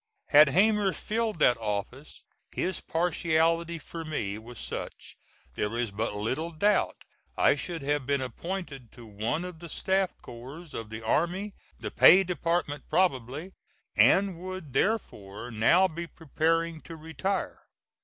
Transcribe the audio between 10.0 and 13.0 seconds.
corps of the army the Pay Department